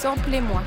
Samplez-moi. 0.00 0.62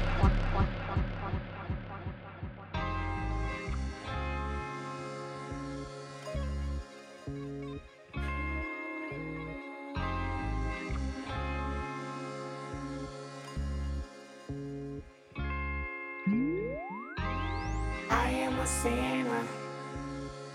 I 18.12 18.30
am 18.30 18.60
a 18.60 18.68
sinner 18.68 19.48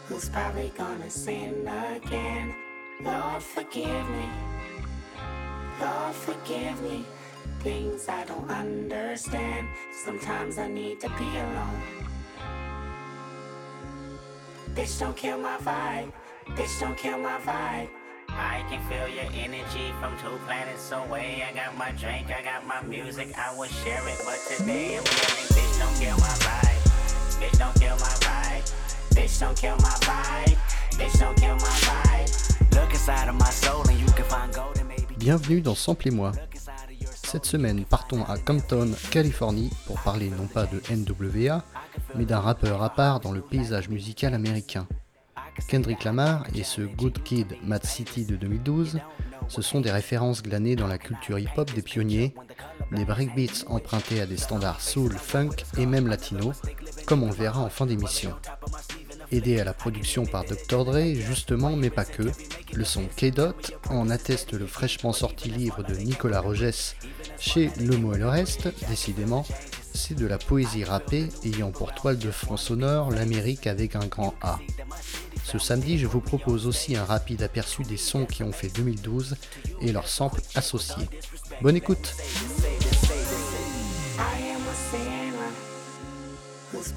who's 0.06 0.28
probably 0.28 0.72
gonna 0.78 1.10
sin 1.10 1.66
again. 1.66 2.54
Lord, 3.02 3.42
forgive 3.42 4.08
me. 4.10 4.28
Lord, 5.80 6.14
forgive 6.14 6.80
me. 6.82 7.04
Things 7.60 8.08
I 8.08 8.24
don't 8.24 8.50
understand. 8.50 9.68
Sometimes 10.04 10.58
I 10.58 10.68
need 10.68 11.00
to 11.00 11.08
be 11.10 11.24
alone. 11.24 11.82
Bitch, 14.74 15.00
don't 15.00 15.16
kill 15.16 15.38
my 15.38 15.56
vibe. 15.58 16.12
Bitch, 16.56 16.80
don't 16.80 16.96
kill 16.96 17.18
my 17.18 17.38
vibe. 17.40 17.88
I 18.28 18.64
can 18.70 18.80
feel 18.88 19.08
your 19.08 19.30
energy 19.34 19.92
from 20.00 20.16
two 20.18 20.38
planets 20.46 20.92
away. 20.92 21.42
I 21.48 21.52
got 21.54 21.76
my 21.76 21.90
drink, 21.92 22.30
I 22.30 22.42
got 22.42 22.66
my 22.66 22.82
music, 22.82 23.36
I 23.36 23.56
would 23.56 23.70
share 23.70 24.06
it, 24.06 24.20
but 24.24 24.38
today 24.48 24.96
I'm 24.96 25.04
yelling, 25.04 25.48
bitch, 25.56 25.78
don't 25.78 25.96
kill 25.98 26.16
my 26.18 26.34
vibe. 26.46 26.78
Bitch, 27.40 27.58
don't 27.58 27.74
kill 27.80 27.96
my 27.96 28.14
vibe. 28.22 28.64
Bitch, 29.14 29.40
don't 29.40 29.56
kill 29.56 29.76
my 29.76 29.96
vibe. 30.06 30.58
Bitch, 30.98 31.18
don't 31.18 31.36
kill 31.36 31.54
my 31.56 31.76
vibe. 31.86 32.74
Look 32.74 32.90
inside 32.90 33.28
of 33.28 33.34
my 33.34 33.50
soul 33.50 33.88
and 33.88 33.98
you 33.98 34.06
can 34.06 34.24
find 34.24 34.52
gold 34.52 34.78
and 34.78 34.88
maybe. 34.88 35.14
Bienvenue 35.18 35.60
dans 35.60 35.74
Samplez-moi. 35.74 36.30
Look 36.30 36.36
inside 36.36 36.46
of 36.46 36.54
your 36.54 36.57
Cette 37.30 37.44
semaine, 37.44 37.84
partons 37.84 38.24
à 38.24 38.38
Compton, 38.38 38.90
Californie, 39.10 39.68
pour 39.86 40.00
parler 40.00 40.30
non 40.30 40.46
pas 40.46 40.64
de 40.64 40.80
NWA, 40.90 41.62
mais 42.14 42.24
d'un 42.24 42.40
rappeur 42.40 42.82
à 42.82 42.88
part 42.88 43.20
dans 43.20 43.32
le 43.32 43.42
paysage 43.42 43.90
musical 43.90 44.32
américain. 44.32 44.88
Kendrick 45.68 46.04
Lamar 46.04 46.46
et 46.54 46.62
ce 46.62 46.80
Good 46.80 47.22
Kid, 47.24 47.54
Mad 47.62 47.84
City 47.84 48.24
de 48.24 48.36
2012, 48.36 49.00
ce 49.48 49.60
sont 49.60 49.82
des 49.82 49.90
références 49.90 50.42
glanées 50.42 50.74
dans 50.74 50.86
la 50.86 50.96
culture 50.96 51.38
hip-hop 51.38 51.70
des 51.74 51.82
pionniers, 51.82 52.34
des 52.92 53.04
breakbeats 53.04 53.66
empruntés 53.66 54.22
à 54.22 54.26
des 54.26 54.38
standards 54.38 54.80
soul, 54.80 55.12
funk 55.12 55.50
et 55.76 55.84
même 55.84 56.06
latino, 56.06 56.54
comme 57.04 57.22
on 57.22 57.28
le 57.28 57.34
verra 57.34 57.60
en 57.60 57.68
fin 57.68 57.84
d'émission. 57.84 58.34
Aidé 59.30 59.60
à 59.60 59.64
la 59.64 59.74
production 59.74 60.24
par 60.24 60.44
Dr. 60.44 60.84
Dre, 60.84 61.14
justement, 61.14 61.76
mais 61.76 61.90
pas 61.90 62.04
que, 62.04 62.30
le 62.72 62.84
son 62.84 63.04
K-Dot 63.16 63.72
en 63.90 64.08
atteste 64.08 64.52
le 64.52 64.66
fraîchement 64.66 65.12
sorti 65.12 65.50
livre 65.50 65.82
de 65.82 65.94
Nicolas 65.94 66.40
Rogès 66.40 66.96
chez 67.38 67.70
Le 67.78 67.96
Mot 67.96 68.14
et 68.14 68.18
le 68.18 68.28
Reste, 68.28 68.68
décidément, 68.88 69.44
c'est 69.94 70.14
de 70.14 70.26
la 70.26 70.38
poésie 70.38 70.84
rappée 70.84 71.28
ayant 71.44 71.72
pour 71.72 71.94
toile 71.94 72.18
de 72.18 72.30
fond 72.30 72.56
sonore 72.56 73.10
l'Amérique 73.10 73.66
avec 73.66 73.96
un 73.96 74.06
grand 74.06 74.34
A. 74.40 74.58
Ce 75.44 75.58
samedi, 75.58 75.98
je 75.98 76.06
vous 76.06 76.20
propose 76.20 76.66
aussi 76.66 76.96
un 76.96 77.04
rapide 77.04 77.42
aperçu 77.42 77.82
des 77.82 77.96
sons 77.96 78.26
qui 78.26 78.42
ont 78.42 78.52
fait 78.52 78.68
2012 78.68 79.36
et 79.80 79.92
leurs 79.92 80.08
samples 80.08 80.40
associés. 80.54 81.08
Bonne 81.62 81.76
écoute 81.76 82.14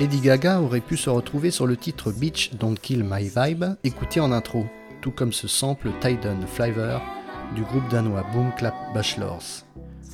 Lady 0.00 0.20
Gaga 0.20 0.62
aurait 0.62 0.80
pu 0.80 0.96
se 0.96 1.10
retrouver 1.10 1.50
sur 1.50 1.66
le 1.66 1.76
titre 1.76 2.10
Beach 2.10 2.54
Don't 2.54 2.74
Kill 2.80 3.04
My 3.04 3.28
Vibe, 3.28 3.66
écouté 3.84 4.18
en 4.18 4.32
intro, 4.32 4.64
tout 5.02 5.10
comme 5.10 5.34
ce 5.34 5.46
sample 5.46 5.90
Tidon 6.00 6.46
Flavor 6.46 7.02
du 7.54 7.60
groupe 7.64 7.86
danois 7.90 8.24
Boom 8.32 8.50
Clap 8.56 8.74
Bachelors. 8.94 9.66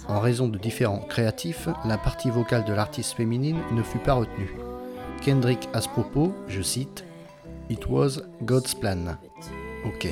En 0.09 0.19
raison 0.19 0.49
de 0.49 0.59
différents 0.59 1.07
créatifs, 1.09 1.69
la 1.85 1.99
partie 1.99 2.31
vocale 2.31 2.65
de 2.65 2.73
l'artiste 2.73 3.13
féminine 3.13 3.61
ne 3.71 3.83
fut 3.85 4.01
pas 4.01 4.15
retenue. 4.15 4.57
Kendrick 5.25 5.69
à 5.73 5.81
ce 5.81 5.89
propos, 5.89 6.35
je 6.49 6.63
cite, 6.63 7.05
It 7.71 7.87
was 7.87 8.19
God's 8.43 8.75
plan. 8.75 9.17
Ok. 9.85 10.09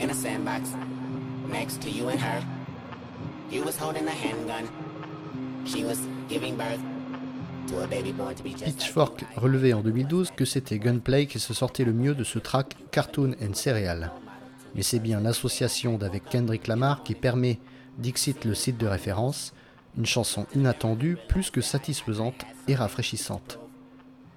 In 0.00 0.10
a 0.10 0.14
sandbox 0.14 0.74
next 1.48 1.82
to 1.82 1.90
you 1.90 2.08
and 2.08 2.20
her. 2.20 2.57
You 3.50 3.64
was 3.64 3.76
holding 3.80 4.06
a 4.06 4.10
handgun. 4.10 4.68
She 5.64 5.84
was 5.84 5.98
giving 6.28 6.56
birth 6.56 6.80
Pitchfork 8.64 9.24
relevait 9.36 9.72
en 9.72 9.82
2012 9.82 10.30
que 10.34 10.44
c'était 10.44 10.78
Gunplay 10.78 11.26
qui 11.26 11.38
se 11.38 11.52
sortait 11.52 11.84
le 11.84 11.92
mieux 11.92 12.14
de 12.14 12.24
ce 12.24 12.38
track 12.38 12.76
Cartoon 12.90 13.34
and 13.42 13.54
Serial. 13.54 14.12
Mais 14.74 14.82
c'est 14.82 14.98
bien 14.98 15.20
l'association 15.20 15.98
d'avec 15.98 16.24
Kendrick 16.24 16.66
Lamar 16.66 17.02
qui 17.02 17.14
permet 17.14 17.58
Dixit 17.98 18.44
le 18.44 18.54
site 18.54 18.78
de 18.78 18.86
référence, 18.86 19.52
une 19.98 20.06
chanson 20.06 20.46
inattendue, 20.54 21.18
plus 21.28 21.50
que 21.50 21.60
satisfaisante 21.60 22.46
et 22.68 22.74
rafraîchissante. 22.74 23.58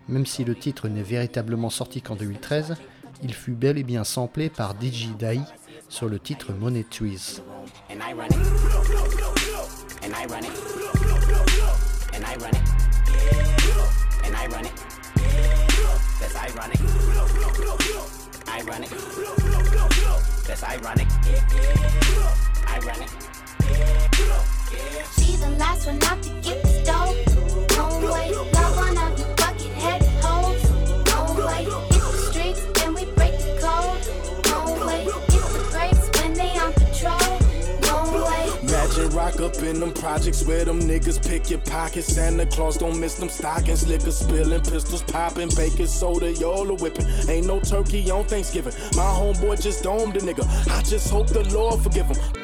Même 0.10 0.26
si 0.26 0.44
le 0.44 0.56
titre 0.56 0.90
n'est 0.90 1.04
véritablement 1.04 1.70
sorti 1.70 2.02
qu'en 2.02 2.16
2013, 2.16 2.76
il 3.24 3.34
fut 3.34 3.54
bel 3.54 3.78
et 3.78 3.84
bien 3.84 4.04
samplé 4.04 4.50
par 4.50 4.74
DJ 4.74 5.10
Dai 5.18 5.40
sur 5.88 6.10
le 6.10 6.20
titre 6.20 6.54
Money 6.54 6.86
Trees. 6.90 7.42
And 7.92 8.02
I 8.02 8.14
run 8.14 8.28
it. 8.28 8.36
And 10.02 10.16
I 10.16 10.26
run 10.26 10.46
it. 10.46 10.52
And 12.14 12.26
I 12.26 12.36
run 12.38 12.56
it. 12.56 12.62
And 14.24 14.34
I 14.34 14.48
run 14.48 14.66
it. 14.66 14.72
That's 16.22 16.36
ironic. 16.38 16.80
I 18.48 18.62
run 18.62 18.84
it. 18.86 18.90
That's 20.48 20.64
ironic. 20.64 21.08
I 22.66 22.80
run 22.80 23.02
it. 23.02 23.10
She's 25.18 25.42
the 25.42 25.50
last 25.60 25.86
one 25.86 26.02
out 26.04 26.24
to 26.24 26.30
get 26.42 26.64
the 26.64 26.91
rock 39.12 39.40
up 39.42 39.56
in 39.58 39.80
them 39.80 39.94
projects 39.94 40.44
where 40.46 40.66
them 40.66 40.80
niggas 40.80 41.26
pick 41.26 41.50
your 41.50 41.60
pockets. 41.60 42.08
Santa 42.08 42.46
Claus 42.46 42.78
don't 42.78 43.00
miss 43.00 43.16
them 43.16 43.30
stockings. 43.30 43.88
Liquor 43.88 44.12
spilling, 44.12 44.62
pistols 44.62 45.04
popping, 45.04 45.50
baking 45.56 45.88
soda, 45.88 46.32
y'all 46.34 46.76
whipping. 46.76 47.06
Ain't 47.30 47.48
no 47.48 47.60
turkey 47.60 48.10
on 48.12 48.26
Thanksgiving. 48.26 48.74
My 48.96 49.04
homeboy 49.04 49.62
just 49.62 49.84
domed 49.84 50.18
a 50.18 50.20
nigga. 50.20 50.46
I 50.70 50.82
just 50.84 51.10
hope 51.10 51.28
the 51.28 51.44
Lord 51.54 51.82
forgive 51.82 52.08
him. 52.08 52.41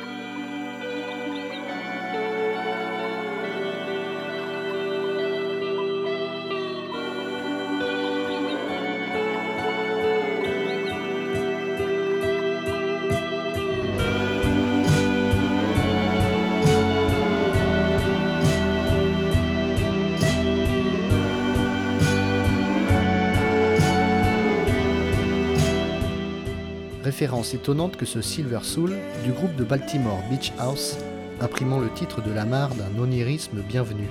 Étonnante 27.19 27.97
que 27.97 28.05
ce 28.05 28.21
Silver 28.21 28.59
Soul 28.61 28.95
du 29.23 29.31
groupe 29.31 29.55
de 29.55 29.63
Baltimore 29.63 30.21
Beach 30.29 30.53
House, 30.59 30.97
imprimant 31.41 31.79
le 31.79 31.89
titre 31.89 32.21
de 32.21 32.31
la 32.31 32.45
mare 32.45 32.75
d'un 32.75 33.01
onirisme 33.01 33.61
bienvenu. 33.61 34.07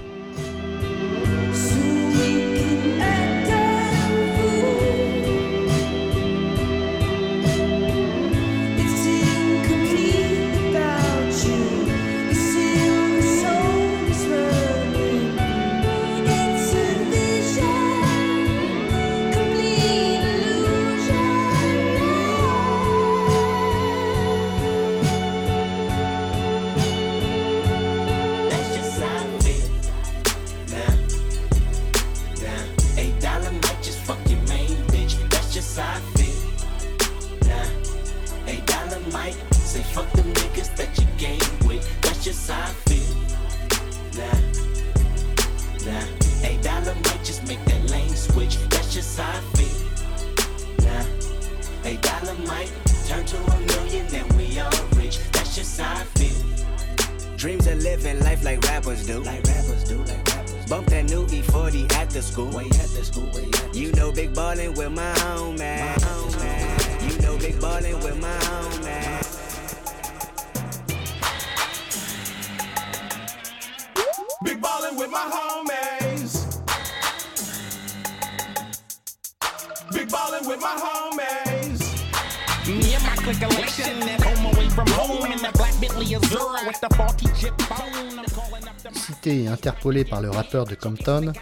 Cité 88.92 89.44
et 89.44 89.48
interpolé 89.48 90.04
par 90.04 90.20
le 90.20 90.30
rappeur 90.30 90.64
de 90.64 90.74
Compton, 90.74 91.32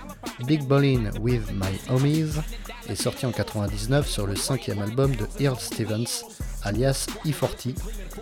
Big 0.46 0.66
Ballin' 0.66 1.10
with 1.20 1.50
My 1.52 1.78
Homies 1.90 2.40
est 2.88 2.94
sorti 2.94 3.26
en 3.26 3.32
99 3.32 4.08
sur 4.08 4.26
le 4.26 4.36
cinquième 4.36 4.80
album 4.80 5.14
de 5.16 5.26
Earl 5.40 5.58
Stevens, 5.58 6.24
alias 6.62 7.06
E40, 7.24 7.74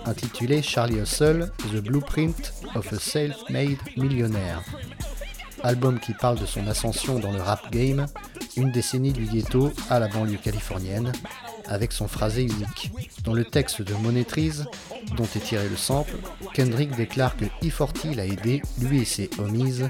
intitulé 0.07 0.63
Charlie 0.63 1.01
Hustle, 1.01 1.51
The 1.73 1.83
Blueprint 1.83 2.53
of 2.75 2.93
a 2.93 2.99
Self-Made 2.99 3.79
Millionaire. 3.97 4.63
Album 5.63 6.01
qui 6.01 6.15
parle 6.15 6.39
de 6.39 6.47
son 6.47 6.67
ascension 6.67 7.19
dans 7.19 7.33
le 7.33 7.41
rap 7.41 7.71
game, 7.71 8.07
une 8.57 8.73
décennie 8.73 9.13
du 9.13 9.27
ghetto 9.27 9.71
à 9.91 9.99
la 9.99 10.09
banlieue 10.09 10.39
californienne, 10.39 11.13
avec 11.73 11.93
son 11.93 12.07
phrasé 12.07 12.43
unique. 12.43 12.93
Dans 13.25 13.33
le 13.33 13.45
texte 13.45 13.81
de 13.81 13.95
Monétrise, 13.95 14.67
dont 15.17 15.25
est 15.25 15.41
tiré 15.41 15.69
le 15.69 15.77
sample, 15.77 16.13
Kendrick 16.53 16.95
déclare 16.95 17.35
que 17.37 17.47
E40 17.63 18.15
l'a 18.15 18.27
aidé, 18.27 18.61
lui 18.79 19.01
et 19.01 19.05
ses 19.07 19.31
homies, 19.39 19.81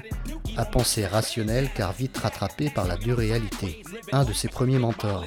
à 0.55 0.65
penser 0.65 1.05
rationnel 1.05 1.69
car 1.75 1.91
vite 1.91 2.17
rattrapé 2.17 2.69
par 2.69 2.87
la 2.87 2.95
dure 2.95 3.17
réalité. 3.17 3.83
Un 4.13 4.23
de 4.23 4.33
ses 4.33 4.47
premiers 4.47 4.79
mentors. 4.79 5.25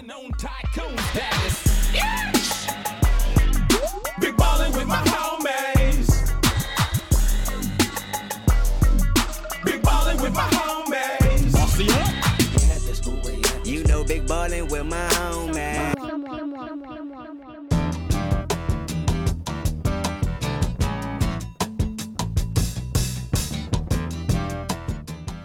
Big 14.06 14.24
ballin' 14.24 14.68
with 14.68 14.84
my 14.84 15.35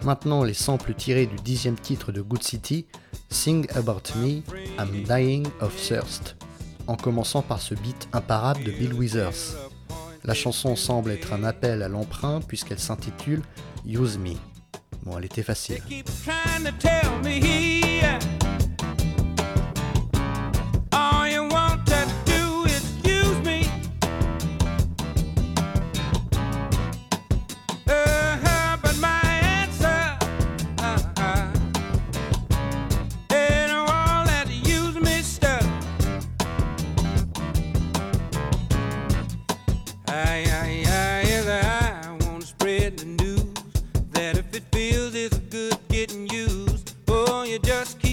Maintenant 0.04 0.44
les 0.44 0.56
samples 0.56 0.96
tirés 0.96 1.28
du 1.28 1.36
dixième 1.36 1.76
titre 1.76 2.12
de 2.12 2.22
Good 2.22 2.42
City, 2.42 2.88
Sing 3.30 3.68
About 3.76 4.02
Me, 4.18 4.42
I'm 4.80 5.04
Dying 5.08 5.48
of 5.60 5.76
Thirst, 5.76 6.36
en 6.88 6.96
commençant 6.96 7.44
par 7.44 7.62
ce 7.62 7.76
beat 7.76 8.10
imparable 8.12 8.64
de 8.64 8.72
Bill 8.72 8.94
Withers. 8.94 9.56
La 10.24 10.34
chanson 10.34 10.76
semble 10.76 11.12
être 11.12 11.34
un 11.34 11.44
appel 11.44 11.84
à 11.84 11.88
l'emprunt 11.88 12.42
puisqu'elle 12.42 12.80
s'intitule 12.80 13.44
Use 13.86 14.18
Me. 14.18 14.34
Bon, 15.04 15.18
elle 15.18 15.26
était 15.26 15.44
facile. 15.44 15.82
You 47.52 47.60
just 47.60 48.00
keep 48.00 48.11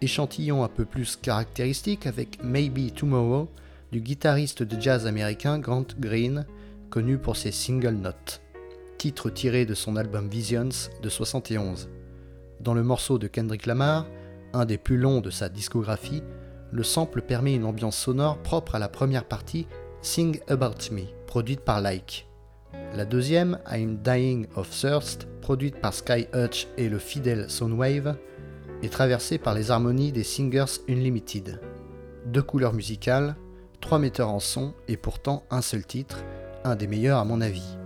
échantillon 0.00 0.64
un 0.64 0.68
peu 0.68 0.84
plus 0.84 1.16
caractéristique 1.16 2.06
avec 2.06 2.42
Maybe 2.42 2.92
Tomorrow 2.94 3.48
du 3.92 4.00
guitariste 4.00 4.62
de 4.62 4.80
jazz 4.80 5.06
américain 5.06 5.58
Grant 5.58 5.86
Green, 5.98 6.46
connu 6.90 7.18
pour 7.18 7.36
ses 7.36 7.52
single 7.52 7.94
notes, 7.94 8.42
titre 8.98 9.30
tiré 9.30 9.64
de 9.64 9.74
son 9.74 9.96
album 9.96 10.28
Visions 10.28 10.68
de 11.02 11.08
71. 11.08 11.88
Dans 12.60 12.74
le 12.74 12.82
morceau 12.82 13.18
de 13.18 13.26
Kendrick 13.26 13.66
Lamar, 13.66 14.06
un 14.52 14.64
des 14.64 14.78
plus 14.78 14.96
longs 14.96 15.20
de 15.20 15.30
sa 15.30 15.48
discographie, 15.48 16.22
le 16.72 16.82
sample 16.82 17.22
permet 17.22 17.54
une 17.54 17.64
ambiance 17.64 17.96
sonore 17.96 18.38
propre 18.38 18.74
à 18.74 18.78
la 18.78 18.88
première 18.88 19.24
partie 19.24 19.66
Sing 20.02 20.40
About 20.48 20.92
Me, 20.92 21.02
produite 21.26 21.60
par 21.60 21.80
Like. 21.80 22.28
La 22.94 23.04
deuxième, 23.04 23.58
I'm 23.70 23.98
Dying 24.02 24.46
of 24.56 24.70
Thirst, 24.70 25.28
produite 25.40 25.80
par 25.80 25.94
Sky 25.94 26.26
Hutch 26.34 26.66
et 26.76 26.88
le 26.88 26.98
fidèle 26.98 27.48
Soundwave, 27.48 28.16
est 28.82 28.92
traversée 28.92 29.38
par 29.38 29.54
les 29.54 29.70
harmonies 29.70 30.12
des 30.12 30.24
Singers 30.24 30.80
Unlimited. 30.88 31.60
Deux 32.26 32.42
couleurs 32.42 32.72
musicales, 32.72 33.36
trois 33.80 33.98
metteurs 33.98 34.30
en 34.30 34.40
son 34.40 34.74
et 34.88 34.96
pourtant 34.96 35.44
un 35.50 35.62
seul 35.62 35.84
titre, 35.86 36.24
un 36.64 36.76
des 36.76 36.86
meilleurs 36.86 37.18
à 37.18 37.24
mon 37.24 37.40
avis. 37.40 37.76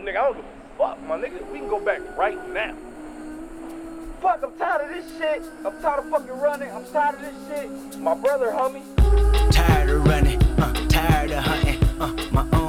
Nigga. 0.00 0.10
I 0.10 0.24
don't 0.24 0.36
give 0.36 0.44
a 0.44 0.78
fuck, 0.78 1.02
my 1.06 1.16
nigga. 1.18 1.50
We 1.50 1.58
can 1.58 1.68
go 1.68 1.80
back 1.80 2.00
right 2.16 2.38
now. 2.52 2.74
Fuck, 4.20 4.42
I'm 4.42 4.52
tired 4.58 4.90
of 4.90 4.90
this 4.90 5.18
shit. 5.18 5.42
I'm 5.64 5.80
tired 5.80 6.00
of 6.00 6.10
fucking 6.10 6.38
running. 6.40 6.70
I'm 6.70 6.84
tired 6.92 7.14
of 7.16 7.20
this 7.22 7.34
shit. 7.48 7.98
My 8.00 8.14
brother, 8.14 8.48
homie. 8.48 8.82
Tired 9.50 9.90
of 9.90 10.06
running, 10.06 10.42
uh, 10.58 10.72
tired 10.88 11.30
of 11.30 11.44
hunting, 11.44 11.82
uh, 12.00 12.14
my 12.30 12.46
own 12.52 12.59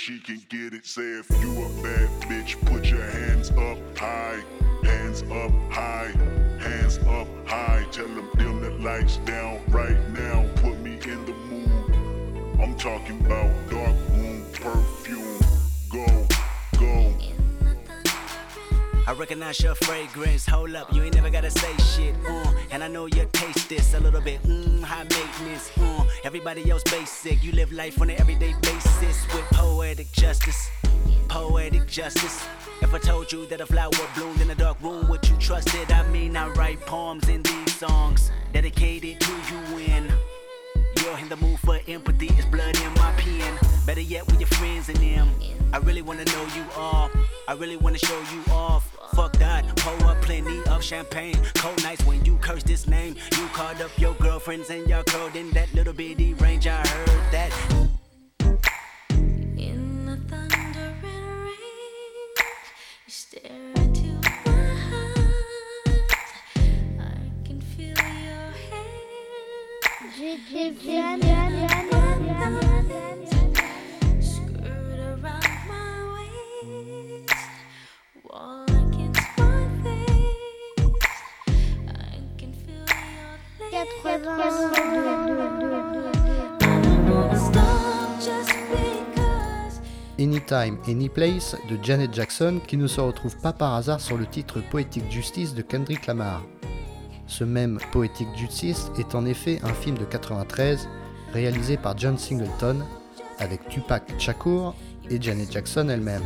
she 0.00 0.18
can 0.18 0.42
get 0.48 0.72
it. 0.72 0.86
Say 0.86 1.02
if 1.02 1.28
you 1.42 1.50
a 1.62 1.68
bad 1.82 2.08
bitch, 2.22 2.58
put 2.64 2.86
your 2.86 3.02
hands 3.02 3.50
up 3.50 3.76
high, 3.98 4.42
hands 4.82 5.22
up 5.24 5.52
high, 5.70 6.10
hands 6.58 6.96
up 7.00 7.28
high. 7.46 7.86
Tell 7.92 8.06
them 8.06 8.30
dim 8.38 8.62
the 8.62 8.70
lights 8.82 9.18
down 9.18 9.60
right 9.68 9.98
now. 10.08 10.46
Put 10.56 10.78
me 10.80 10.94
in 11.04 11.26
the 11.26 11.34
mood. 11.50 12.60
I'm 12.62 12.74
talking 12.76 13.20
about 13.26 13.52
dark 13.68 13.94
room 14.14 14.42
perfume. 14.54 15.38
Go, 15.90 16.06
go. 16.78 17.14
I 19.06 19.12
recognize 19.12 19.60
your 19.60 19.74
fragrance. 19.74 20.46
Hold 20.46 20.76
up, 20.76 20.94
you 20.94 21.02
ain't 21.02 21.14
never 21.14 21.28
gotta 21.28 21.50
say 21.50 21.76
shit. 21.76 22.14
Uh, 22.26 22.54
and 22.70 22.82
I 22.82 22.88
know 22.88 23.04
you 23.04 23.28
taste 23.34 23.68
this 23.68 23.92
a 23.92 24.00
little 24.00 24.22
bit. 24.22 24.42
Mmm, 24.44 24.82
high 24.82 25.02
maintenance. 25.02 25.70
Uh, 25.76 25.99
everybody 26.24 26.70
else 26.70 26.82
basic. 26.84 27.42
You 27.42 27.52
live 27.52 27.72
life 27.72 28.00
on 28.00 28.10
an 28.10 28.20
everyday 28.20 28.54
basis 28.62 29.26
with 29.34 29.44
poetic 29.52 30.10
justice. 30.12 30.70
Poetic 31.28 31.86
justice. 31.86 32.46
If 32.82 32.94
I 32.94 32.98
told 32.98 33.30
you 33.32 33.46
that 33.46 33.60
a 33.60 33.66
flower 33.66 33.90
bloomed 34.14 34.40
in 34.40 34.50
a 34.50 34.54
dark 34.54 34.80
room, 34.82 35.08
would 35.08 35.26
you 35.28 35.36
trust 35.36 35.74
it? 35.74 35.92
I 35.92 36.06
mean, 36.08 36.36
I 36.36 36.48
write 36.50 36.80
poems 36.80 37.28
in 37.28 37.42
these 37.42 37.74
songs 37.76 38.30
dedicated 38.52 39.20
to 39.20 39.32
you 39.32 39.58
when 39.74 40.12
you're 41.02 41.18
in 41.18 41.28
the 41.28 41.36
mood 41.36 41.58
for 41.60 41.78
empathy. 41.86 42.28
It's 42.28 42.46
blood 42.46 42.76
in 42.76 42.94
my 42.94 43.12
pen. 43.16 43.58
Better 43.86 44.00
yet, 44.00 44.26
with 44.26 44.40
your 44.40 44.48
friends 44.48 44.88
and 44.88 44.98
them. 44.98 45.30
I 45.72 45.78
really 45.78 46.02
wanna 46.02 46.24
know 46.24 46.46
you 46.56 46.64
all. 46.76 47.10
I 47.46 47.52
really 47.54 47.76
wanna 47.76 47.98
show 47.98 48.20
you 48.32 48.42
off. 48.52 48.89
Fuck 49.20 49.32
that, 49.32 49.66
pour 49.76 50.08
up 50.08 50.16
plenty 50.22 50.62
of 50.70 50.82
champagne. 50.82 51.36
Cold 51.56 51.82
nights 51.82 52.02
when 52.06 52.24
you 52.24 52.38
curse 52.38 52.62
this 52.62 52.86
name. 52.86 53.16
You 53.36 53.46
called 53.48 53.82
up 53.82 53.90
your 53.98 54.14
girlfriends 54.14 54.70
and 54.70 54.88
y'all 54.88 55.02
curled 55.02 55.36
in 55.36 55.50
that 55.50 55.70
little 55.74 55.92
bitty 55.92 56.32
range. 56.32 56.66
I 56.66 56.76
heard 56.76 57.30
that. 57.30 57.69
Anytime, 90.52 90.78
Anyplace 90.88 91.56
de 91.68 91.78
Janet 91.82 92.12
Jackson 92.12 92.60
qui 92.66 92.76
ne 92.76 92.86
se 92.86 93.00
retrouve 93.00 93.36
pas 93.36 93.52
par 93.52 93.74
hasard 93.74 94.00
sur 94.00 94.16
le 94.16 94.26
titre 94.26 94.60
Poetic 94.70 95.10
Justice 95.10 95.54
de 95.54 95.62
Kendrick 95.62 96.06
Lamar. 96.06 96.42
Ce 97.26 97.44
même 97.44 97.78
Poetic 97.92 98.28
Justice 98.36 98.90
est 98.98 99.14
en 99.14 99.26
effet 99.26 99.60
un 99.62 99.72
film 99.72 99.96
de 99.96 100.04
93 100.04 100.88
réalisé 101.32 101.76
par 101.76 101.96
John 101.96 102.18
Singleton 102.18 102.84
avec 103.38 103.68
Tupac 103.68 104.02
Shakur 104.18 104.74
et 105.08 105.20
Janet 105.20 105.52
Jackson 105.52 105.88
elle-même. 105.88 106.24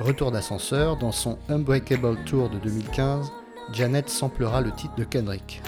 Retour 0.00 0.32
d'ascenseur, 0.32 0.96
dans 0.96 1.12
son 1.12 1.38
Unbreakable 1.48 2.16
Tour 2.24 2.48
de 2.50 2.58
2015, 2.58 3.30
Janet 3.72 4.08
samplera 4.08 4.60
le 4.60 4.72
titre 4.72 4.94
de 4.96 5.04
Kendrick. 5.04 5.62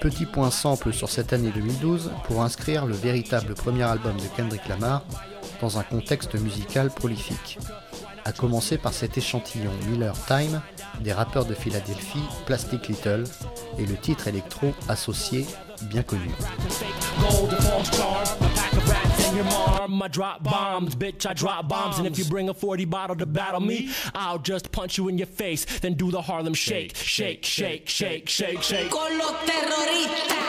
Petit 0.00 0.26
point 0.26 0.50
sample 0.50 0.92
sur 0.92 1.08
cette 1.08 1.32
année 1.32 1.50
2012 1.54 2.10
pour 2.24 2.42
inscrire 2.42 2.86
le 2.86 2.94
véritable 2.94 3.54
premier 3.54 3.84
album 3.84 4.16
de 4.16 4.26
Kendrick 4.36 4.68
Lamar 4.68 5.02
dans 5.60 5.78
un 5.78 5.82
contexte 5.82 6.34
musical 6.34 6.90
prolifique. 6.90 7.58
à 8.24 8.32
commencer 8.32 8.76
par 8.76 8.92
cet 8.92 9.16
échantillon 9.16 9.70
Miller 9.88 10.14
Time 10.26 10.60
des 11.00 11.12
rappeurs 11.12 11.44
de 11.44 11.54
Philadelphie 11.54 12.24
Plastic 12.44 12.88
Little 12.88 13.24
et 13.78 13.86
le 13.86 13.96
titre 13.96 14.26
électro 14.26 14.74
associé 14.88 15.46
bien 15.82 16.02
connu. 16.02 16.30
Your 19.36 19.46
arm. 19.46 20.02
I 20.02 20.08
drop 20.08 20.42
bombs, 20.42 20.96
bitch, 20.96 21.26
I 21.26 21.34
drop 21.34 21.68
bombs. 21.68 21.98
And 21.98 22.06
if 22.06 22.18
you 22.18 22.24
bring 22.24 22.48
a 22.48 22.54
40 22.54 22.86
bottle 22.86 23.16
to 23.16 23.26
battle 23.26 23.60
me, 23.60 23.90
I'll 24.14 24.38
just 24.38 24.72
punch 24.72 24.96
you 24.98 25.08
in 25.08 25.18
your 25.18 25.26
face, 25.26 25.64
then 25.80 25.94
do 25.94 26.10
the 26.10 26.22
Harlem 26.22 26.54
shake, 26.54 26.96
shake, 26.96 27.44
shake, 27.44 27.88
shake, 27.88 28.28
shake, 28.28 28.62
shake. 28.62 28.90
Con 28.90 29.18
los 29.18 29.32
terroristas. 29.44 30.46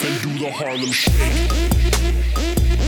Then 0.00 0.22
do 0.22 0.38
the 0.38 0.50
Harlem 0.50 0.90
shake. 0.90 2.81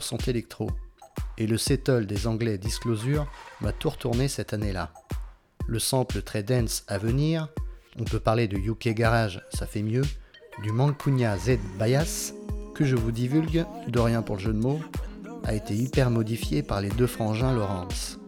Sont 0.00 0.18
électro. 0.18 0.70
Et 1.38 1.46
le 1.46 1.58
settle 1.58 2.06
des 2.06 2.26
Anglais 2.26 2.58
Disclosure 2.58 3.26
m'a 3.60 3.72
tout 3.72 3.90
retourné 3.90 4.28
cette 4.28 4.52
année-là. 4.52 4.92
Le 5.66 5.78
sample 5.78 6.22
très 6.22 6.42
dense 6.42 6.84
à 6.88 6.98
venir, 6.98 7.48
on 7.98 8.04
peut 8.04 8.20
parler 8.20 8.48
de 8.48 8.56
UK 8.56 8.88
Garage, 8.88 9.42
ça 9.52 9.66
fait 9.66 9.82
mieux, 9.82 10.04
du 10.62 10.72
Mancunia 10.72 11.36
Z 11.36 11.58
Bias, 11.78 12.32
que 12.74 12.84
je 12.84 12.96
vous 12.96 13.12
divulgue, 13.12 13.64
de 13.88 13.98
rien 13.98 14.22
pour 14.22 14.36
le 14.36 14.42
jeu 14.42 14.52
de 14.52 14.58
mots, 14.58 14.80
a 15.44 15.54
été 15.54 15.74
hyper 15.74 16.10
modifié 16.10 16.62
par 16.62 16.80
les 16.80 16.88
deux 16.90 17.06
frangins 17.06 17.52
Lawrence. 17.52 18.18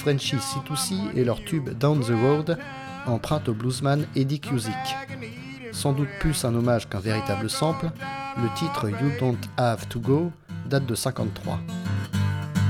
Nos 0.00 0.04
Frenchies 0.04 0.36
C2C 0.36 1.16
et 1.16 1.24
leur 1.24 1.44
tube 1.44 1.70
Down 1.70 2.00
the 2.00 2.12
Road 2.12 2.58
empruntent 3.06 3.48
au 3.48 3.54
bluesman 3.54 4.06
Eddie 4.16 4.40
Cusick. 4.40 4.72
Sans 5.72 5.92
doute 5.92 6.08
plus 6.20 6.44
un 6.44 6.54
hommage 6.54 6.88
qu'un 6.88 7.00
véritable 7.00 7.50
sample, 7.50 7.90
le 8.42 8.48
titre 8.54 8.88
You 8.88 9.10
Don't 9.20 9.38
Have 9.58 9.88
to 9.88 10.00
Go 10.00 10.32
date 10.66 10.86
de 10.86 10.94
53. 10.94 11.58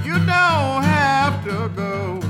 You 0.05 0.15
don't 0.15 0.83
have 0.83 1.45
to 1.45 1.69
go. 1.77 2.21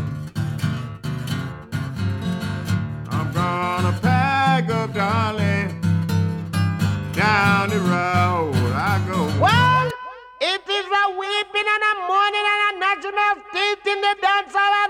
I'm 3.11 3.33
gonna 3.33 3.95
pack 4.03 4.71
up, 4.71 4.93
darling. 4.93 5.81
Down 7.15 7.71
the 7.71 7.79
road 7.79 8.55
I 8.75 9.01
go. 9.09 9.25
Well, 9.41 9.89
it 10.41 10.63
is 10.69 10.87
a 10.87 11.11
weeping 11.19 11.69
and 11.75 11.85
a 11.89 11.95
mourning 12.07 12.47
and 12.53 12.63
a 12.69 12.81
national 12.81 13.35
state 13.51 13.93
in 13.93 14.01
the 14.01 14.17
dance 14.21 14.53
hall 14.53 14.90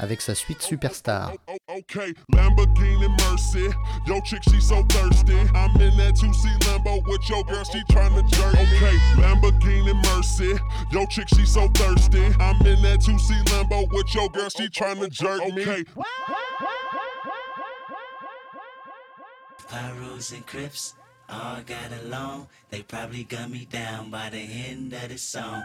avec 0.00 0.20
sa 0.20 0.34
suite 0.34 0.62
Superstar. 0.62 1.32
Okay, 1.68 2.14
Lamborghini 2.32 3.08
Mercy. 3.20 3.68
Yo, 4.06 4.20
chick, 4.22 4.42
she 4.50 4.60
so 4.60 4.82
thirsty. 4.88 5.38
I'm 5.54 5.70
in 5.80 5.96
that 5.98 6.14
2C 6.14 6.58
Lambo 6.64 7.06
with 7.06 7.28
your 7.28 7.44
girl, 7.44 7.64
she 7.64 7.80
tryna 7.92 8.28
jerk. 8.30 8.54
Okay, 8.54 8.96
Lamborghini 9.16 9.94
Mercy. 10.16 10.58
Yo, 10.90 11.06
chick, 11.06 11.28
she 11.28 11.44
so 11.44 11.68
thirsty. 11.74 12.24
I'm 12.40 12.56
in 12.66 12.82
that 12.82 13.00
2C 13.00 13.44
Lambo 13.44 13.92
with 13.92 14.12
your 14.14 14.28
girl, 14.30 14.48
she 14.48 14.68
tryna 14.68 15.10
jerk 15.10 15.40
me. 15.54 15.62
Okay, 15.62 15.84
Pyrus 19.68 20.32
and 20.32 20.46
Crips 20.46 20.94
all 21.30 21.60
got 21.66 21.92
along. 22.02 22.48
They 22.70 22.82
probably 22.82 23.24
gun 23.24 23.50
me 23.52 23.66
down 23.70 24.10
by 24.10 24.30
the 24.30 24.38
end 24.38 24.92
of 24.92 25.08
the 25.08 25.18
song. 25.18 25.62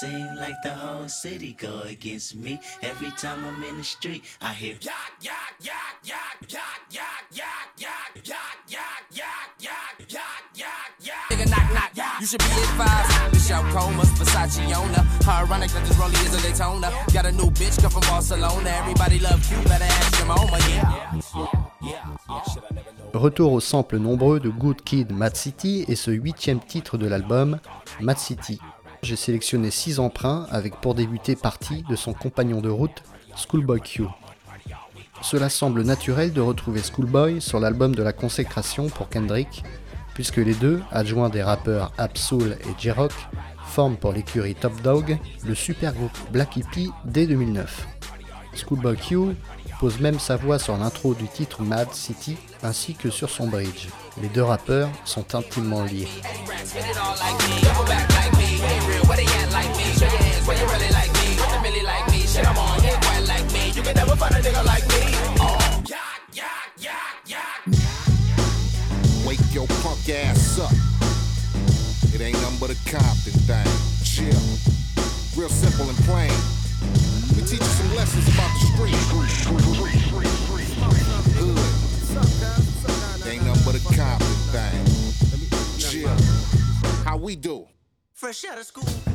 Seem 0.00 0.34
like 0.36 0.54
the 0.62 0.70
whole 0.70 1.08
city 1.08 1.54
go 1.58 1.82
against 1.86 2.34
me. 2.36 2.60
Every 2.82 3.10
time 3.12 3.44
I'm 3.44 3.62
in 3.64 3.78
the 3.78 3.84
street, 3.84 4.24
I 4.40 4.52
hear 4.52 4.76
yak 4.80 5.12
yak 5.20 5.54
yak 5.60 5.96
yak 6.04 6.38
yak 6.48 6.80
yak 6.90 7.22
yak 7.32 7.72
yak 7.78 8.16
yak 8.16 8.64
yak 8.68 9.04
yak 9.10 9.56
yak 9.60 9.96
yak 10.10 10.42
yak 10.54 10.92
yak. 11.00 11.28
Nigga 11.30 11.46
knock 11.50 11.72
knock, 11.72 11.90
you 12.20 12.26
should 12.26 12.40
be 12.40 12.46
advised. 12.46 13.32
This 13.32 13.48
your 13.50 13.62
comas, 13.72 14.10
Versace 14.18 14.76
owner. 14.76 15.04
Ironic 15.28 15.70
that 15.70 15.84
this 15.86 15.96
rollie 15.96 16.26
is 16.26 16.34
a 16.34 16.40
Daytona. 16.42 16.90
Got 17.12 17.26
a 17.26 17.32
new 17.32 17.50
bitch 17.50 17.80
come 17.80 17.90
from 17.90 18.02
Barcelona. 18.02 18.70
Everybody 18.70 19.18
love 19.20 19.50
you, 19.50 19.58
better 19.68 19.84
ask 19.84 20.18
your 20.18 20.26
mama, 20.26 20.58
yeah. 20.68 21.20
Retour 23.16 23.52
aux 23.52 23.60
samples 23.60 23.96
nombreux 23.96 24.40
de 24.40 24.50
Good 24.50 24.82
Kid, 24.82 25.10
Mad 25.10 25.34
City 25.34 25.86
et 25.88 25.96
ce 25.96 26.10
huitième 26.10 26.60
titre 26.60 26.98
de 26.98 27.06
l'album, 27.06 27.58
Mad 27.98 28.18
City. 28.18 28.60
J'ai 29.02 29.16
sélectionné 29.16 29.70
six 29.70 29.98
emprunts 29.98 30.46
avec 30.50 30.82
pour 30.82 30.94
débuter 30.94 31.34
partie 31.34 31.82
de 31.88 31.96
son 31.96 32.12
compagnon 32.12 32.60
de 32.60 32.68
route, 32.68 33.02
Schoolboy 33.34 33.80
Q. 33.80 34.04
Cela 35.22 35.48
semble 35.48 35.82
naturel 35.82 36.34
de 36.34 36.42
retrouver 36.42 36.82
Schoolboy 36.82 37.40
sur 37.40 37.58
l'album 37.58 37.94
de 37.94 38.02
la 38.02 38.12
consécration 38.12 38.90
pour 38.90 39.08
Kendrick, 39.08 39.64
puisque 40.12 40.36
les 40.36 40.54
deux, 40.54 40.82
adjoints 40.90 41.30
des 41.30 41.42
rappeurs 41.42 41.92
Absol 41.96 42.52
et 42.52 42.74
J-Rock, 42.78 43.14
forment 43.64 43.96
pour 43.96 44.12
l'écurie 44.12 44.54
Top 44.54 44.78
Dog 44.82 45.16
le 45.42 45.54
super 45.54 45.94
groupe 45.94 46.18
Black 46.32 46.54
Hippie 46.58 46.90
dès 47.06 47.26
2009. 47.26 47.86
Schoolboy 48.54 48.96
Q 48.96 49.16
pose 49.78 50.00
même 50.00 50.18
sa 50.18 50.36
voix 50.36 50.58
sur 50.58 50.76
l'intro 50.76 51.14
du 51.14 51.28
titre 51.28 51.62
Mad 51.62 51.92
City 51.92 52.36
ainsi 52.62 52.94
que 52.94 53.10
sur 53.10 53.30
son 53.30 53.46
bridge. 53.46 53.88
Les 54.20 54.28
deux 54.28 54.42
rappeurs 54.42 54.88
sont 55.04 55.34
intimement 55.34 55.84
liés. 55.84 56.08
Real 75.36 75.50
simple 75.50 75.82
and 75.82 76.02
plain. 76.06 77.15
We 77.34 77.42
teach 77.42 77.60
you 77.60 77.66
some 77.66 77.94
lessons 77.94 78.28
about 78.28 78.50
the 78.54 78.60
street. 78.72 78.94
Ain't 83.26 83.44
nothing 83.44 83.64
but 83.64 83.74
a 83.74 83.78
thing. 84.52 84.84
Chill. 85.78 86.16
How 87.04 87.16
we 87.16 87.36
do? 87.36 87.66
Fresh 88.12 88.44
out 88.44 88.58
of 88.58 88.64
school. 88.64 89.05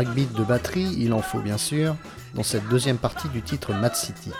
Breakbeat 0.00 0.32
de 0.32 0.44
batterie, 0.44 0.96
il 0.98 1.12
en 1.12 1.20
faut 1.20 1.40
bien 1.40 1.58
sûr, 1.58 1.94
dans 2.34 2.42
cette 2.42 2.66
deuxième 2.70 2.96
partie 2.96 3.28
du 3.28 3.42
titre 3.42 3.74
Mad 3.74 3.94
City. 3.94 4.30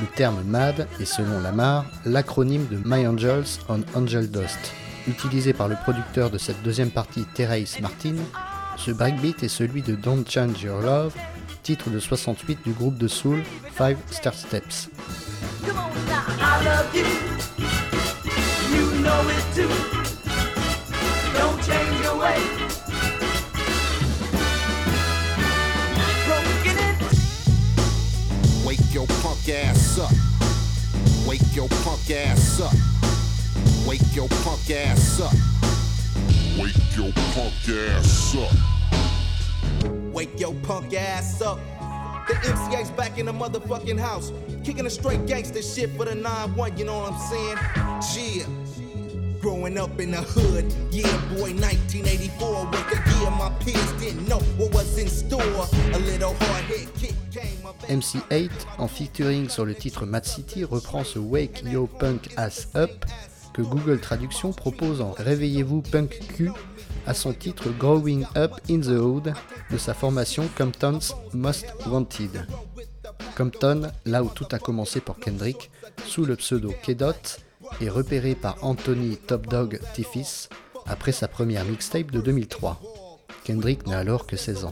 Le 0.00 0.06
terme 0.06 0.42
MAD 0.42 0.88
est 0.98 1.04
selon 1.04 1.38
Lamar 1.38 1.84
l'acronyme 2.06 2.66
de 2.66 2.78
My 2.82 3.06
Angels 3.06 3.58
on 3.68 3.82
Angel 3.94 4.30
Dust. 4.30 4.72
Utilisé 5.06 5.52
par 5.52 5.68
le 5.68 5.74
producteur 5.74 6.30
de 6.30 6.38
cette 6.38 6.62
deuxième 6.62 6.90
partie 6.90 7.26
Terrace 7.34 7.78
Martin, 7.82 8.14
ce 8.78 8.90
breakbeat 8.90 9.42
est 9.42 9.48
celui 9.48 9.82
de 9.82 9.94
Don't 9.94 10.24
Change 10.26 10.62
Your 10.62 10.80
Love, 10.80 11.12
titre 11.62 11.90
de 11.90 11.98
68 11.98 12.60
du 12.64 12.72
groupe 12.72 12.96
de 12.96 13.06
soul 13.06 13.42
Five 13.76 13.98
Star 14.10 14.32
Steps. 14.32 14.88
Ass 29.50 29.98
up. 29.98 30.10
Wake 31.28 31.54
your 31.54 31.68
punk 31.84 32.10
ass 32.10 32.60
up. 32.60 32.72
Wake 33.86 34.14
your 34.14 34.28
punk 34.44 34.70
ass 34.70 35.20
up. 35.20 35.32
Wake 36.58 36.96
your 36.96 37.12
punk 37.34 37.68
ass 37.68 38.36
up. 38.36 38.52
Wake 40.12 40.38
your 40.38 40.54
punk 40.62 40.94
ass 40.94 41.42
up. 41.42 41.58
The 42.28 42.34
MCA's 42.34 42.90
back 42.90 43.18
in 43.18 43.26
the 43.26 43.32
motherfucking 43.32 43.98
house. 43.98 44.32
Kicking 44.64 44.86
a 44.86 44.90
straight 44.90 45.26
gangster 45.26 45.62
shit 45.62 45.90
for 45.96 46.04
the 46.04 46.12
9-1, 46.12 46.78
you 46.78 46.84
know 46.84 46.98
what 46.98 47.12
I'm 47.12 47.18
saying? 47.18 47.58
Yeah. 48.38 48.59
Growing 49.40 49.78
up 49.78 49.98
in 50.00 50.10
the 50.10 50.18
hood, 50.20 50.66
yeah, 50.90 51.16
boy, 51.30 51.52
1984 51.54 52.66
was 52.66 52.84
the 52.90 52.96
year 53.18 53.30
my 53.30 53.50
peers 53.60 53.92
didn't 53.98 54.28
know 54.28 54.40
what 54.58 54.72
was 54.74 54.98
in 54.98 55.08
store. 55.08 55.40
A 55.94 55.98
little 55.98 56.34
hard 56.34 56.64
hit 56.64 56.94
kick 56.94 57.14
came 57.30 57.66
up. 57.66 57.76
MC8, 57.88 58.50
en 58.78 58.88
featuring 58.88 59.48
sur 59.48 59.64
le 59.64 59.74
titre 59.74 60.04
Mad 60.04 60.26
City, 60.26 60.64
reprend 60.64 61.04
ce 61.04 61.18
Wake 61.18 61.62
Yo 61.64 61.86
Punk 61.86 62.28
Ass 62.36 62.68
Up 62.74 63.06
que 63.52 63.62
Google 63.62 63.98
Traduction 63.98 64.52
propose 64.52 65.00
en 65.00 65.12
Réveillez-vous 65.12 65.82
Punk 65.82 66.18
Q 66.34 66.50
à 67.06 67.14
son 67.14 67.32
titre 67.32 67.70
Growing 67.70 68.24
Up 68.36 68.52
in 68.70 68.80
the 68.80 68.88
Hood 68.88 69.32
de 69.70 69.78
sa 69.78 69.94
formation 69.94 70.48
Compton's 70.56 71.14
Most 71.32 71.66
Wanted. 71.86 72.46
Compton, 73.36 73.90
là 74.04 74.22
où 74.22 74.28
tout 74.28 74.46
a 74.52 74.58
commencé 74.58 75.00
pour 75.00 75.18
Kendrick, 75.18 75.70
sous 76.06 76.24
le 76.24 76.36
pseudo 76.36 76.72
K-Dot, 76.82 77.40
est 77.80 77.88
repéré 77.88 78.34
par 78.34 78.56
Anthony 78.62 79.16
Top 79.16 79.46
Dog 79.46 79.80
Tiffis 79.94 80.48
après 80.86 81.12
sa 81.12 81.28
première 81.28 81.64
mixtape 81.64 82.10
de 82.10 82.20
2003. 82.20 82.80
Kendrick 83.44 83.86
n'a 83.86 83.98
alors 83.98 84.26
que 84.26 84.36
16 84.36 84.64
ans. 84.64 84.70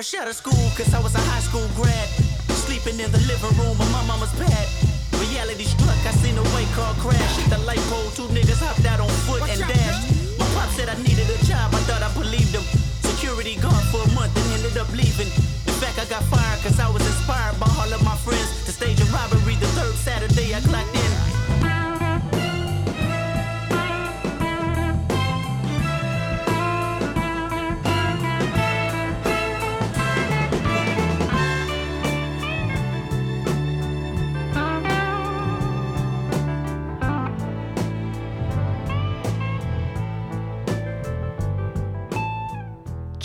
Fresh 0.00 0.16
out 0.16 0.28
of 0.32 0.34
school, 0.34 0.64
cause 0.80 0.96
I 0.96 1.00
was 1.04 1.12
a 1.12 1.20
high 1.28 1.44
school 1.44 1.68
grad. 1.76 2.08
Sleeping 2.64 2.96
in 3.04 3.12
the 3.12 3.20
living 3.28 3.52
room 3.60 3.76
of 3.76 3.84
my 3.92 4.00
mama's 4.08 4.32
pad. 4.40 4.64
Reality 5.20 5.68
struck, 5.68 6.00
I 6.08 6.12
seen 6.24 6.40
a 6.40 6.46
white 6.56 6.72
car 6.72 6.96
crash. 7.04 7.36
Hit 7.36 7.52
the 7.52 7.60
light 7.68 7.84
pole, 7.92 8.08
two 8.16 8.24
niggas 8.32 8.64
hopped 8.64 8.88
out 8.88 8.96
on 8.96 9.12
foot 9.28 9.44
and 9.44 9.60
dashed. 9.60 10.40
My 10.40 10.48
pop 10.56 10.72
said 10.72 10.88
I 10.88 10.96
needed 11.04 11.28
a 11.28 11.36
job, 11.44 11.68
I 11.76 11.84
thought 11.84 12.00
I 12.00 12.08
believed 12.16 12.56
him. 12.56 12.64
Security 13.12 13.60
guard 13.60 13.84
for 13.92 14.00
a 14.00 14.10
month 14.16 14.32
and 14.40 14.48
ended 14.56 14.80
up 14.80 14.88
leaving. 14.96 15.28
In 15.68 15.76
fact, 15.76 16.00
I 16.00 16.08
got 16.08 16.24
fired 16.32 16.64
cause 16.64 16.80
I 16.80 16.88
was 16.88 17.04
inspired 17.04 17.60
by 17.60 17.68
all 17.76 17.92
of 17.92 18.00
my 18.00 18.16
friends 18.24 18.48
to 18.64 18.72
stage 18.72 18.96
a 19.04 19.06
robbery 19.12 19.60
the 19.60 19.68
third 19.76 19.92
Saturday 20.00 20.56
I 20.56 20.64
clocked 20.64 20.96
in. 20.96 20.99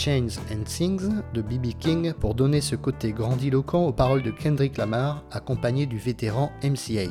Chains 0.06 0.38
and 0.52 0.62
Things 0.62 1.10
de 1.34 1.42
B.B. 1.42 1.76
King 1.80 2.12
pour 2.12 2.36
donner 2.36 2.60
ce 2.60 2.76
côté 2.76 3.10
grandiloquent 3.10 3.88
aux 3.88 3.92
paroles 3.92 4.22
de 4.22 4.30
Kendrick 4.30 4.76
Lamar 4.76 5.24
accompagné 5.32 5.86
du 5.86 5.98
vétéran 5.98 6.52
MC8. 6.62 7.10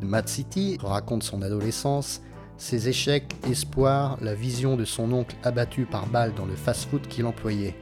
Mad 0.00 0.26
City 0.26 0.76
raconte 0.82 1.22
son 1.22 1.40
adolescence, 1.42 2.20
ses 2.56 2.88
échecs, 2.88 3.32
espoirs, 3.48 4.18
la 4.20 4.34
vision 4.34 4.76
de 4.76 4.84
son 4.84 5.12
oncle 5.12 5.36
abattu 5.44 5.84
par 5.84 6.08
balle 6.08 6.34
dans 6.34 6.44
le 6.44 6.56
fast-food 6.56 7.06
qu'il 7.06 7.26
employait. 7.26 7.76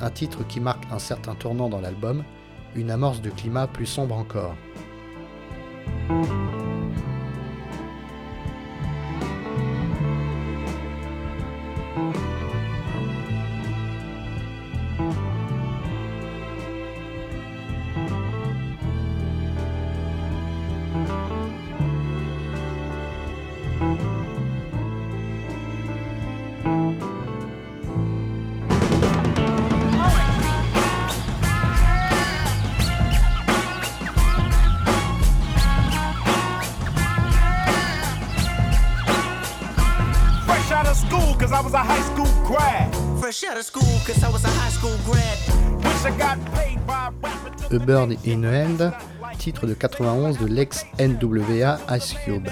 Un 0.00 0.08
titre 0.08 0.46
qui 0.46 0.60
marque 0.60 0.90
un 0.90 0.98
certain 0.98 1.34
tournant 1.34 1.68
dans 1.68 1.82
l'album, 1.82 2.24
une 2.74 2.90
amorce 2.90 3.20
de 3.20 3.28
climat 3.28 3.66
plus 3.66 3.84
sombre 3.84 4.16
encore. 4.16 4.56
Was 41.74 41.80
a 41.80 41.92
high 41.92 42.02
school 42.02 42.46
grad. 42.46 42.94
Fresh 43.20 43.44
out 43.44 43.56
of 43.56 43.64
school, 43.64 43.82
cause 44.06 44.22
I 44.22 44.30
was 44.30 44.44
a 44.44 44.48
high 44.48 44.70
school 44.70 44.96
grad. 45.04 45.38
Wish 45.82 46.04
I 46.04 46.16
got 46.16 46.38
paid 46.54 46.78
by 46.86 47.08
a 47.08 47.10
rapper. 47.10 47.74
A 47.74 47.78
Bird 47.78 48.16
in 48.24 48.44
a 48.44 48.50
Hand, 48.50 48.92
titre 49.38 49.66
de 49.66 49.74
91 49.74 50.38
de 50.38 50.46
l'ex-NWA 50.46 51.78
Ice 51.96 52.14
Cube. 52.24 52.48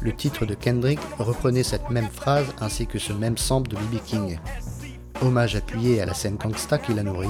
Le 0.00 0.12
titre 0.14 0.46
de 0.46 0.54
Kendrick 0.54 1.00
reprenait 1.18 1.62
cette 1.62 1.90
même 1.90 2.08
phrase 2.08 2.46
ainsi 2.60 2.86
que 2.86 2.98
ce 2.98 3.12
même 3.12 3.36
sample 3.36 3.70
de 3.70 3.76
B.B. 3.76 3.98
King. 4.06 4.38
Hommage 5.20 5.56
appuyé 5.56 6.00
à 6.00 6.06
la 6.06 6.14
scène 6.14 6.36
gangsta 6.36 6.78
qui 6.78 6.94
l'a 6.94 7.02
nourri, 7.02 7.28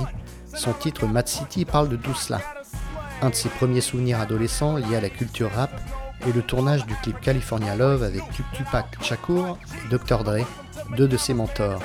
son 0.55 0.73
titre 0.73 1.07
Mad 1.07 1.27
City 1.27 1.65
parle 1.65 1.89
de 1.89 1.97
tout 1.97 2.15
cela. 2.15 2.41
Un 3.23 3.31
de 3.31 3.35
ses 3.35 3.49
premiers 3.49 3.81
souvenirs 3.81 4.21
adolescents 4.21 4.77
liés 4.77 4.97
à 4.97 5.01
la 5.01 5.11
culture 5.11 5.51
rap 5.53 5.71
est 6.27 6.33
le 6.33 6.43
tournage 6.43 6.87
du 6.87 6.95
clip 6.97 7.21
California 7.21 7.75
Love 7.75 8.03
avec 8.03 8.23
Tupac 8.53 8.99
Shakur 9.01 9.59
et 9.85 9.89
Dr. 9.89 10.23
Dre, 10.25 10.45
deux 10.97 11.09
de 11.09 11.17
ses 11.17 11.35
mentors. 11.35 11.83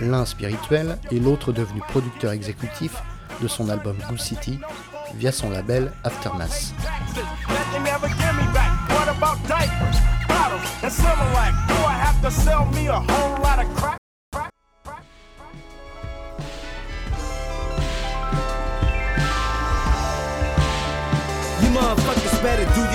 L'un 0.00 0.24
spirituel 0.24 0.98
et 1.10 1.20
l'autre 1.20 1.52
devenu 1.52 1.80
producteur 1.88 2.32
exécutif 2.32 2.92
de 3.40 3.48
son 3.48 3.68
album 3.68 3.96
Good 4.08 4.20
City, 4.20 4.58
via 5.16 5.32
son 5.32 5.50
label 5.50 5.92
Aftermath. 6.04 6.72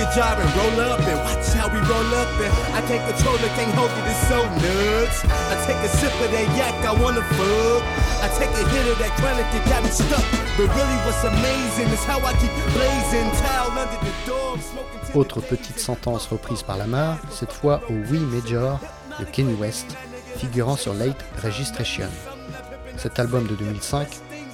Your 0.06 0.14
job 0.14 0.38
and 0.38 0.50
roll 0.56 0.80
up 0.92 1.00
and 1.00 1.18
watch 1.24 1.46
how 1.54 1.68
we 1.68 1.78
roll 1.80 2.10
up 2.14 2.28
and 2.40 2.52
I 2.74 2.80
can't 2.86 3.02
control 3.10 3.34
it, 3.36 3.50
can't 3.56 3.72
hold 3.74 3.90
it, 3.90 4.04
it's 4.06 4.28
so 4.28 4.38
nuts. 4.62 5.24
I 5.24 5.54
take 5.66 5.80
a 5.82 5.88
sip 5.88 6.12
of 6.20 6.30
that 6.30 6.48
yak, 6.56 6.74
I 6.84 6.92
wanna 7.02 7.22
fuck. 7.22 7.82
I 8.22 8.28
take 8.38 8.50
a 8.50 8.64
hit 8.70 8.86
of 8.92 8.98
that 8.98 9.12
chronic, 9.18 9.46
it 9.54 9.64
got 9.68 9.82
me 9.82 9.90
stuck. 9.90 10.24
But 10.56 10.68
really 10.74 10.98
what's 11.04 11.24
amazing 11.24 11.88
is 11.92 12.04
how 12.04 12.20
I 12.20 12.32
keep 12.34 12.52
blazing, 12.74 13.30
towel 13.42 13.70
under 13.78 13.98
the 14.04 14.12
door, 14.26 14.54
I'm 14.54 14.60
smoking 14.60 15.00
till 15.04 15.20
Autre 15.20 15.40
petite 15.40 15.78
sentence 15.78 16.26
reprise 16.26 16.62
par 16.62 16.76
Lamar, 16.78 17.18
cette 17.30 17.52
fois 17.52 17.80
au 17.88 17.94
Oui 18.10 18.18
Major 18.18 18.78
de 19.18 19.24
Kenny 19.24 19.54
West, 19.54 19.96
figurant 20.36 20.76
sur 20.76 20.94
Late 20.94 21.24
Registration. 21.42 22.08
Cet 22.96 23.18
album 23.18 23.46
de 23.46 23.54
2005 23.54 24.08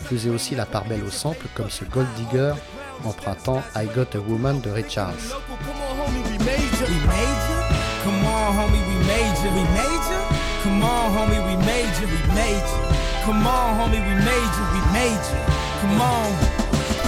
faisait 0.04 0.30
aussi 0.30 0.54
la 0.54 0.66
part 0.66 0.84
belle 0.84 1.04
aux 1.04 1.10
samples 1.10 1.46
comme 1.54 1.70
ce 1.70 1.84
Gold 1.84 2.08
Digger 2.16 2.54
empruntant 3.04 3.64
I 3.74 3.86
Got 3.86 4.14
a 4.14 4.20
Woman 4.22 4.60
de 4.60 4.72
Ray. 4.72 4.82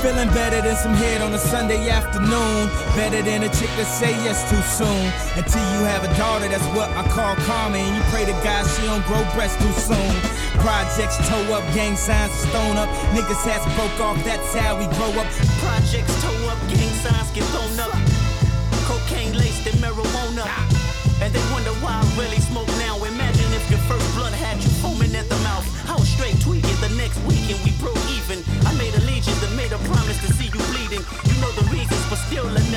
Feeling 0.05 0.29
better 0.37 0.61
than 0.61 0.77
some 0.77 0.93
head 0.93 1.23
on 1.23 1.33
a 1.33 1.39
Sunday 1.39 1.89
afternoon. 1.89 2.69
Better 2.95 3.23
than 3.23 3.43
a 3.43 3.49
chick 3.49 3.73
that 3.81 3.89
say 3.89 4.13
yes 4.21 4.45
too 4.51 4.61
soon. 4.61 5.05
Until 5.33 5.65
you 5.73 5.81
have 5.89 6.05
a 6.05 6.13
daughter, 6.19 6.47
that's 6.47 6.67
what 6.77 6.91
I 6.93 7.09
call 7.09 7.35
karma. 7.49 7.79
And 7.79 7.97
you 7.97 8.03
pray 8.13 8.27
to 8.27 8.37
God 8.45 8.69
she 8.69 8.85
don't 8.85 9.01
grow 9.07 9.25
breasts 9.33 9.57
too 9.65 9.73
soon. 9.73 10.13
Projects 10.61 11.17
toe 11.27 11.57
up, 11.57 11.65
gang 11.73 11.97
signs 11.97 12.33
stone 12.33 12.77
up. 12.77 12.91
Niggas 13.17 13.49
hats 13.49 13.65
broke 13.77 13.99
off, 14.01 14.23
that's 14.25 14.53
how 14.55 14.77
we 14.77 14.85
grow 14.93 15.09
up. 15.17 15.54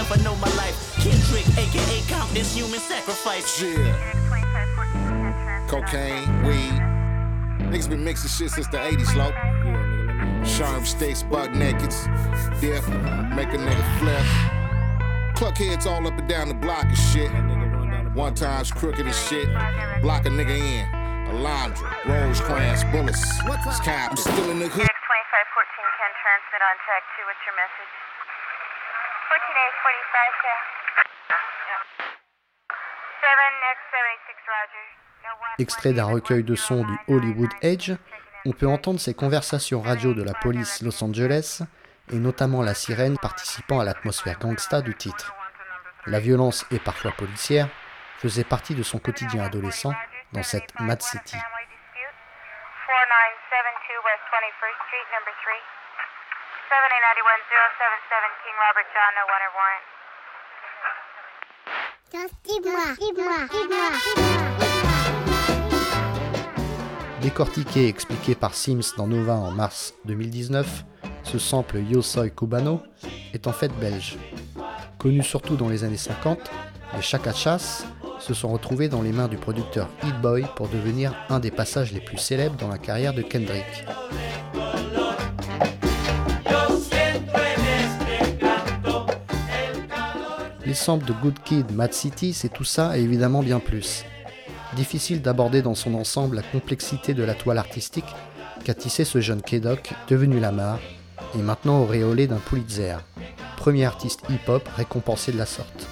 I 0.10 0.16
know 0.24 0.36
my 0.36 0.48
life. 0.56 0.96
Kendrick, 0.96 1.46
aka 1.58 2.02
Compton's 2.08 2.56
human 2.56 2.80
sacrifice. 2.80 3.62
Yeah. 3.62 3.94
Cocaine, 5.68 6.44
weed. 6.44 6.82
Niggas 7.70 7.90
been 7.90 8.04
mixing 8.06 8.30
shit 8.30 8.52
since 8.52 8.68
the 8.68 8.78
80s, 8.78 9.16
low. 9.16 9.32
Sherm 10.44 10.86
sticks, 10.86 11.24
buck 11.24 11.50
nakeds. 11.50 12.06
Dip, 12.62 12.88
make 13.36 13.50
a 13.50 13.58
nigga 13.58 14.00
flip. 14.00 14.26
Cluck 15.36 15.58
heads 15.58 15.86
all 15.86 16.08
up 16.08 16.18
and 16.18 16.30
down 16.30 16.48
the 16.48 16.54
block 16.54 16.86
and 16.86 16.98
shit. 16.98 17.30
One 18.16 18.34
time's 18.34 18.72
crooked 18.72 19.06
as 19.06 19.28
shit. 19.28 19.48
Block 20.02 20.26
a 20.26 20.30
nigga 20.30 20.58
in. 20.58 20.86
Alondra, 21.28 22.06
Rosecrans, 22.06 22.84
bullets. 22.86 23.22
Scab, 23.76 24.12
I'm 24.12 24.18
still 24.18 24.52
in 24.52 24.60
the 24.60 24.70
hood. 24.70 24.97
14A45 29.78 30.18
can. 30.42 30.60
7X76 33.22 34.32
Roger. 34.48 34.88
No 35.24 35.30
one. 35.30 35.56
Extrait 35.60 35.94
d'un 35.94 36.06
recueil 36.06 36.44
de 36.44 36.56
sons 36.56 36.84
du 36.84 36.98
Hollywood 37.08 37.52
Edge, 37.62 37.92
on 38.46 38.52
peut 38.52 38.68
entendre 38.68 39.00
ces 39.00 39.14
conversations 39.14 39.82
radio 39.82 40.14
de 40.14 40.24
la 40.24 40.34
police 40.34 40.82
Los 40.82 41.04
Angeles, 41.04 41.62
et 42.12 42.18
notamment 42.18 42.62
la 42.64 42.74
sirène 42.74 43.18
participant 43.18 43.80
à 43.80 43.84
l'atmosphère 43.84 44.40
gangsta 44.40 44.82
du 44.82 44.96
titre. 44.96 45.34
La 46.06 46.20
violence, 46.20 46.66
et 46.72 46.80
parfois 46.80 47.12
policière, 47.12 47.68
faisait 48.20 48.46
partie 48.46 48.76
de 48.76 48.84
son 48.84 49.00
quotidien 49.00 49.44
adolescent 49.44 49.94
dans 50.32 50.44
cette 50.44 50.80
Mad 50.80 51.02
City. 51.02 51.36
4972 52.88 54.04
West 54.06 54.24
21st 54.32 54.78
Street, 54.88 55.08
number 55.12 55.34
3. 55.44 55.87
7891077 56.68 58.44
King 58.44 58.58
Robert 58.60 58.90
John, 58.92 59.12
no 59.16 59.24
wanted 59.32 59.52
warrant. 59.56 59.86
Dis-moi, 62.44 62.84
dis-moi, 63.00 63.40
dis-moi, 63.52 63.90
dis-moi. 64.18 64.58
Décortiqué 67.22 67.86
et 67.86 67.88
expliqué 67.88 68.36
par 68.36 68.54
Sims 68.54 68.96
dans 68.98 69.08
Nova 69.08 69.34
en 69.34 69.52
mars 69.52 69.94
2019, 70.06 70.84
ce 71.24 71.40
sample 71.40 71.78
Yo 71.80 72.02
Soy 72.02 72.32
Cubano 72.36 72.84
est 73.34 73.48
en 73.48 73.54
fait 73.54 73.70
belge. 73.80 74.18
Connu 75.00 75.24
surtout 75.24 75.56
dans 75.56 75.70
les 75.70 75.86
années 75.86 75.96
50, 75.96 76.52
les 76.96 77.02
Chacachas 77.02 77.86
se 78.20 78.34
sont 78.34 78.50
retrouvés 78.50 78.90
dans 78.90 79.02
les 79.02 79.14
mains 79.14 79.30
du 79.30 79.38
producteur 79.38 79.88
Hit 80.04 80.20
Boy 80.20 80.46
pour 80.58 80.68
devenir 80.68 81.14
un 81.30 81.40
des 81.40 81.52
passages 81.52 81.94
les 81.94 82.02
plus 82.02 82.18
célèbres 82.18 82.58
dans 82.58 82.68
la 82.68 82.78
carrière 82.78 83.14
de 83.14 83.22
Kendrick. 83.22 83.86
Les 90.88 90.94
samples 90.94 91.06
de 91.06 91.22
Good 91.22 91.40
Kid, 91.44 91.72
Mad 91.74 91.92
City, 91.92 92.32
c'est 92.32 92.48
tout 92.48 92.64
ça 92.64 92.98
et 92.98 93.02
évidemment 93.02 93.44
bien 93.44 93.60
plus. 93.60 94.06
Difficile 94.78 95.22
d'aborder 95.22 95.62
dans 95.62 95.76
son 95.76 95.94
ensemble 95.96 96.38
la 96.38 96.42
complexité 96.42 97.14
de 97.14 97.24
la 97.24 97.34
toile 97.34 97.58
artistique 97.58 98.06
qu'a 98.64 98.74
tissé 98.74 99.04
ce 99.04 99.20
jeune 99.20 99.42
K-Doc 99.42 99.92
devenu 100.08 100.40
Lamar 100.40 100.80
et 101.38 101.42
maintenant 101.42 101.82
auréolé 101.82 102.26
d'un 102.26 102.38
Pulitzer, 102.38 103.00
premier 103.58 103.84
artiste 103.84 104.22
hip-hop 104.30 104.66
récompensé 104.78 105.34
de 105.34 105.38
la 105.38 105.46
sorte. 105.46 105.90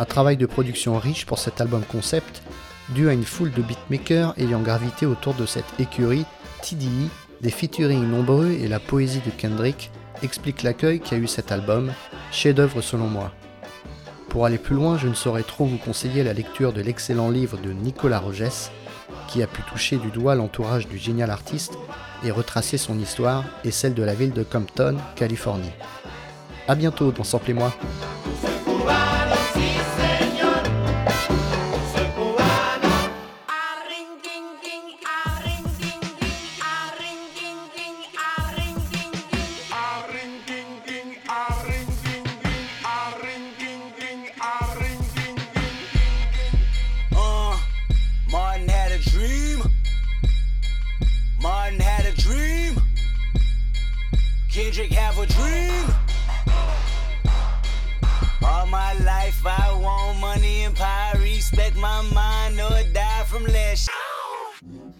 Un 0.00 0.04
travail 0.06 0.36
de 0.36 0.46
production 0.46 0.98
riche 0.98 1.24
pour 1.24 1.38
cet 1.38 1.60
album 1.60 1.84
concept, 1.84 2.42
dû 2.88 3.08
à 3.08 3.12
une 3.12 3.22
foule 3.22 3.52
de 3.52 3.62
beatmakers 3.62 4.34
ayant 4.38 4.58
gravité 4.58 5.06
autour 5.06 5.34
de 5.34 5.46
cette 5.46 5.78
écurie 5.78 6.24
TDI, 6.62 7.08
des 7.42 7.52
featuring 7.52 8.08
nombreux 8.08 8.50
et 8.50 8.66
la 8.66 8.80
poésie 8.80 9.22
de 9.24 9.30
Kendrick 9.30 9.92
explique 10.24 10.64
l'accueil 10.64 10.98
qu'a 10.98 11.16
eu 11.16 11.28
cet 11.28 11.52
album, 11.52 11.92
chef-d'œuvre 12.32 12.80
selon 12.80 13.06
moi. 13.06 13.32
Pour 14.30 14.46
aller 14.46 14.58
plus 14.58 14.76
loin, 14.76 14.96
je 14.96 15.08
ne 15.08 15.14
saurais 15.14 15.42
trop 15.42 15.64
vous 15.64 15.76
conseiller 15.76 16.22
la 16.22 16.32
lecture 16.32 16.72
de 16.72 16.80
l'excellent 16.80 17.30
livre 17.30 17.58
de 17.58 17.72
Nicolas 17.72 18.20
Rogès, 18.20 18.70
qui 19.26 19.42
a 19.42 19.48
pu 19.48 19.60
toucher 19.62 19.96
du 19.96 20.10
doigt 20.12 20.36
l'entourage 20.36 20.86
du 20.86 20.98
génial 20.98 21.30
artiste 21.30 21.76
et 22.22 22.30
retracer 22.30 22.78
son 22.78 22.96
histoire 23.00 23.44
et 23.64 23.72
celle 23.72 23.92
de 23.92 24.04
la 24.04 24.14
ville 24.14 24.32
de 24.32 24.44
Compton, 24.44 24.96
Californie. 25.16 25.72
A 26.68 26.76
bientôt 26.76 27.10
dans 27.10 27.24
Sample 27.24 27.54
moi. 27.54 27.74